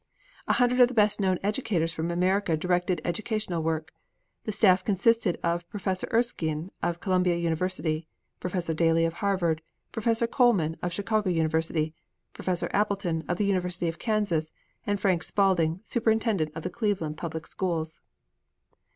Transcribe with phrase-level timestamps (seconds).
[0.47, 3.93] A hundred of the best known educators from America directed educational work.
[4.45, 8.07] The staff consisted of Professor Erskine of Columbia University,
[8.39, 9.61] Professor Daly of Harvard,
[9.91, 11.93] Professor Coleman of Chicago University,
[12.33, 14.51] Professor Appleton of the University of Kansas
[14.87, 18.01] and Frank Spaulding, superintendent of the Cleveland public schools.